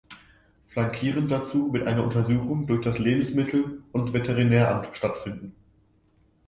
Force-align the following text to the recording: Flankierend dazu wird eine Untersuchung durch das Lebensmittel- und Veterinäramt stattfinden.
Flankierend 0.65 1.29
dazu 1.29 1.71
wird 1.73 1.85
eine 1.85 2.01
Untersuchung 2.01 2.65
durch 2.65 2.81
das 2.81 2.97
Lebensmittel- 2.97 3.83
und 3.91 4.13
Veterinäramt 4.13 4.97
stattfinden. 4.97 5.55